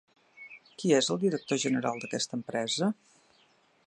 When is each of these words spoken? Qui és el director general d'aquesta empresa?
Qui 0.79 0.93
és 0.99 1.09
el 1.15 1.19
director 1.23 1.61
general 1.65 2.01
d'aquesta 2.05 2.39
empresa? 2.39 2.91